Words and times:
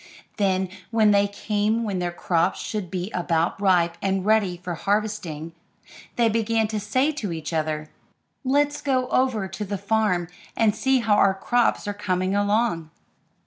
Then, 0.37 0.67
when 0.89 1.11
the 1.11 1.27
time 1.27 1.27
came 1.27 1.83
when 1.83 1.99
their 1.99 2.11
crops 2.11 2.59
should 2.59 2.89
be 2.89 3.11
about 3.11 3.61
ripe 3.61 3.99
and 4.01 4.25
ready 4.25 4.57
for 4.57 4.73
harvesting, 4.73 5.51
they 6.15 6.27
began 6.27 6.67
to 6.69 6.79
say 6.79 7.11
to 7.11 7.31
each 7.31 7.53
other, 7.53 7.87
"Let's 8.43 8.81
go 8.81 9.07
over 9.09 9.47
to 9.49 9.63
the 9.63 9.77
farm, 9.77 10.27
and 10.57 10.73
see 10.75 11.01
how 11.01 11.17
our 11.17 11.35
crops 11.35 11.87
are 11.87 11.93
coming 11.93 12.33
along." 12.35 12.89